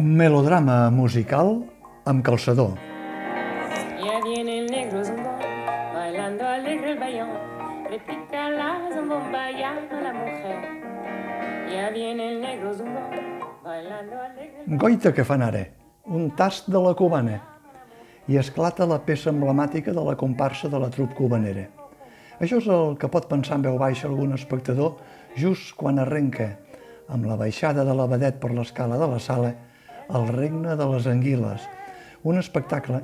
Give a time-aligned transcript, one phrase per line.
[0.00, 1.64] Melodrama musical
[2.06, 2.78] amb calçador.
[3.98, 5.40] Ya viene el negro zumbón,
[5.92, 7.30] bailando alegre el bayón,
[7.90, 10.58] repica la zumbomba ya la mujer.
[11.74, 13.10] Ya viene el negro zumbón,
[13.64, 15.66] bailando alegre el Goita que fan ara,
[16.04, 17.42] un tast de la cubana.
[18.28, 21.66] I esclata la peça emblemàtica de la comparsa de la trup cubanera.
[22.38, 24.94] Això és el que pot pensar en veu baixa algun espectador
[25.34, 26.54] just quan arrenca,
[27.08, 29.56] amb la baixada de la vedet per l'escala de la sala,
[30.08, 31.64] el regne de les anguiles,
[32.24, 33.02] un espectacle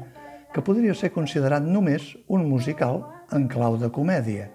[0.54, 3.02] que podria ser considerat només un musical
[3.34, 4.48] en clau de comèdia.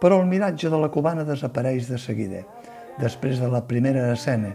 [0.00, 2.42] Però el miratge de la cubana desapareix de seguida,
[2.98, 4.54] després de la primera escena,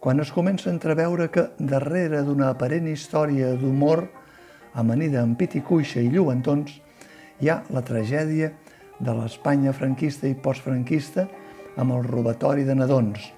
[0.00, 4.04] quan es comença a entreveure que darrere d'una aparent història d'humor
[4.74, 6.80] amanida amb pit i cuixa i lluentons,
[7.40, 8.52] hi ha la tragèdia
[9.00, 11.26] de l'Espanya franquista i postfranquista
[11.76, 13.32] amb el robatori de nadons,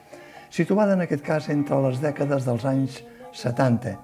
[0.50, 3.00] situada en aquest cas entre les dècades dels anys
[3.36, 3.94] 70,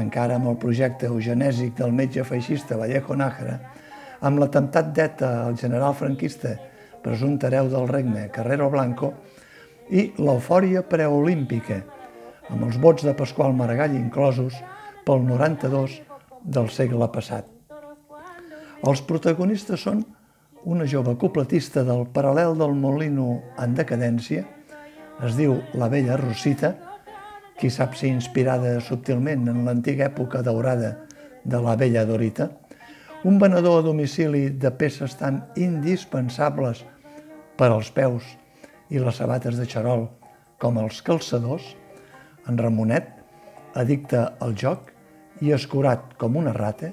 [0.00, 3.58] encara amb el projecte eugenèsic del metge feixista Vallejo Nájera,
[4.22, 6.56] amb l'atemptat d'ETA al general franquista
[7.02, 9.12] presumpte hereu del regne Carrero Blanco
[9.90, 11.82] i l'eufòria preolímpica,
[12.48, 14.56] amb els vots de Pasqual Maragall inclosos
[15.06, 15.98] pel 92
[16.42, 17.48] del segle passat.
[18.82, 20.02] Els protagonistes són
[20.64, 24.46] una jove cupletista del paral·lel del Molino en decadència,
[25.22, 26.72] es diu la vella Rosita,
[27.62, 30.96] qui sap ser inspirada subtilment en l'antiga època daurada
[31.46, 32.48] de la vella Dorita,
[33.22, 36.82] un venedor a domicili de peces tan indispensables
[37.54, 38.26] per als peus
[38.90, 40.08] i les sabates de xarol
[40.58, 41.62] com els calçadors,
[42.50, 43.06] en Ramonet,
[43.78, 44.90] addicte al joc
[45.38, 46.90] i escurat com una rata,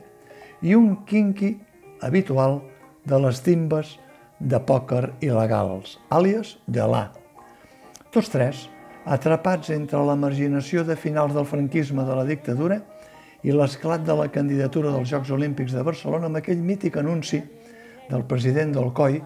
[0.62, 1.56] i un quinqui
[2.06, 2.60] habitual
[3.10, 3.98] de les timbes
[4.38, 7.08] de pòquer il·legals, àlies Gelà.
[8.14, 8.68] Tots tres,
[9.06, 12.82] atrapats entre la marginació de finals del franquisme de la dictadura
[13.44, 17.40] i l'esclat de la candidatura dels Jocs Olímpics de Barcelona amb aquell mític anunci
[18.10, 19.22] del president del COI,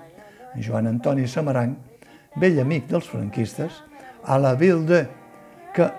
[0.62, 1.78] Joan Antoni Samaranc,
[2.38, 3.82] vell amic dels franquistes,
[4.24, 5.02] a la Ville de,
[5.74, 5.90] que,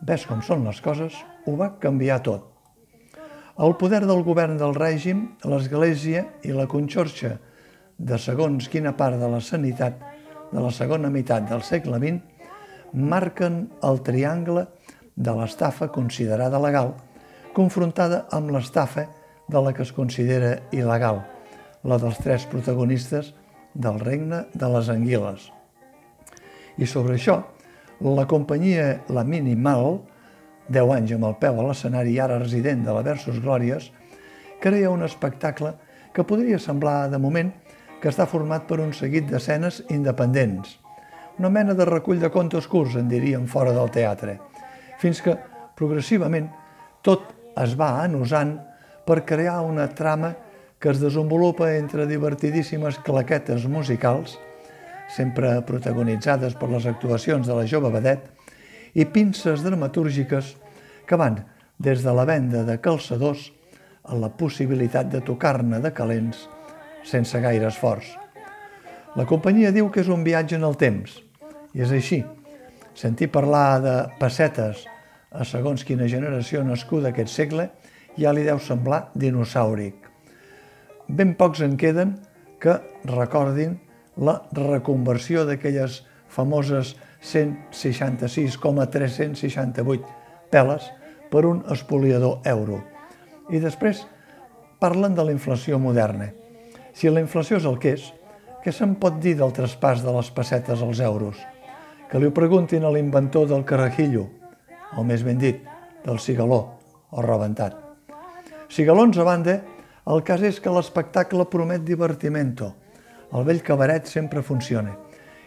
[0.00, 1.14] ves com són les coses,
[1.46, 2.46] ho va canviar tot.
[3.58, 7.34] El poder del govern del règim, l'Església i la conxorxa
[7.98, 9.98] de segons quina part de la sanitat
[10.52, 12.37] de la segona meitat del segle XX
[12.92, 14.66] marquen el triangle
[15.16, 16.94] de l'estafa considerada legal
[17.58, 19.08] confrontada amb l'estafa
[19.48, 21.22] de la que es considera il·legal,
[21.82, 23.32] la dels tres protagonistes
[23.74, 25.48] del regne de les anguiles.
[26.78, 27.40] I sobre això,
[27.98, 29.98] la companyia La Minimal,
[30.68, 33.90] 10 anys amb el peu a l'escenari i ara resident de la Versus Glòries,
[34.62, 35.74] crea un espectacle
[36.14, 37.50] que podria semblar, de moment,
[37.98, 40.76] que està format per un seguit d'escenes independents.
[41.38, 44.40] Una mena de recull de contes curts, en diríem, fora del teatre,
[44.98, 45.36] fins que,
[45.78, 46.48] progressivament,
[47.06, 47.28] tot
[47.62, 48.56] es va anusant
[49.06, 50.32] per crear una trama
[50.82, 54.34] que es desenvolupa entre divertidíssimes claquetes musicals,
[55.14, 58.26] sempre protagonitzades per les actuacions de la jove vedet,
[58.98, 60.56] i pinces dramatúrgiques
[61.06, 61.38] que van
[61.78, 63.52] des de la venda de calçadors
[64.10, 66.48] a la possibilitat de tocar-ne de calents
[67.06, 68.10] sense gaire esforç.
[69.14, 71.22] La companyia diu que és un viatge en el temps,
[71.78, 72.18] i és així.
[72.98, 74.82] Sentir parlar de pessetes
[75.30, 77.70] a segons quina generació nascuda aquest segle
[78.18, 79.94] ja li deu semblar dinosàuric.
[81.08, 82.18] Ben pocs en queden
[82.58, 83.78] que recordin
[84.18, 90.04] la reconversió d'aquelles famoses 166,368
[90.50, 90.90] peles
[91.30, 92.82] per un espoliador euro.
[93.54, 94.06] I després
[94.82, 96.32] parlen de la inflació moderna.
[96.94, 98.12] Si la inflació és el que és,
[98.64, 101.57] què se'n pot dir del traspàs de les pessetes als euros?
[102.08, 104.26] Que li ho preguntin a l'inventor del carajillo,
[104.96, 105.60] o més ben dit,
[106.06, 106.62] del cigaló,
[107.10, 107.76] o rebentat.
[108.72, 109.58] Cigalons a banda,
[110.08, 112.72] el cas és que l'espectacle promet divertimento.
[113.32, 114.96] El vell cabaret sempre funciona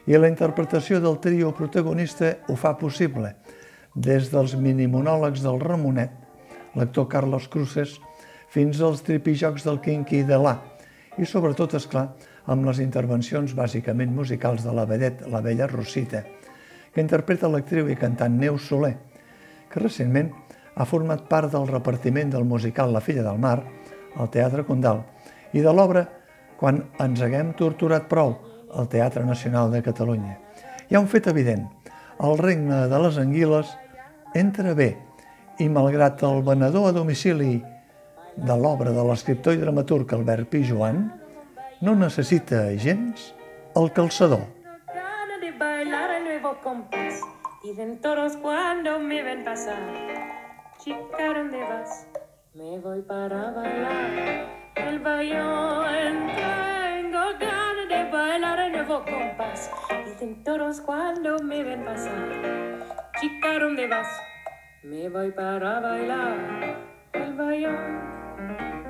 [0.09, 3.35] i la interpretació del trio protagonista ho fa possible,
[3.93, 6.11] des dels minimonòlegs del Ramonet,
[6.75, 7.99] l'actor Carlos Cruces,
[8.51, 10.57] fins als tripijocs del Quinqui de l'A,
[11.19, 12.07] i sobretot, és clar,
[12.49, 16.23] amb les intervencions bàsicament musicals de la vedet, la vella Rosita,
[16.93, 18.95] que interpreta l'actriu i cantant Neus Soler,
[19.71, 20.31] que recentment
[20.75, 23.59] ha format part del repartiment del musical La filla del mar,
[24.15, 25.03] al Teatre Condal,
[25.53, 26.07] i de l'obra
[26.61, 28.35] Quan ens haguem torturat prou,
[28.77, 30.35] al Teatre Nacional de Catalunya.
[30.89, 31.63] Hi ha un fet evident.
[32.21, 33.71] El regne de les anguiles
[34.37, 34.91] entra bé
[35.57, 37.55] i malgrat el venedor a domicili
[38.37, 41.07] de l'obra de l'escriptor i dramaturg Albert Pijuan,
[41.81, 43.31] no necessita gens
[43.75, 44.45] el calçador.
[46.41, 47.21] Nuevo compás.
[47.61, 49.77] Dicen todos cuando me ven pasar.
[50.79, 52.07] Chica, ¿dónde vas?
[52.55, 56.27] Me voy para bailar el bayón.
[56.27, 59.69] Tengo ganas de bailar el nuevo compás.
[60.05, 62.27] Dicen todos cuando me ven pasar.
[63.19, 64.07] Chica, ¿dónde vas?
[64.83, 66.75] Me voy para bailar
[67.13, 68.80] el bayón.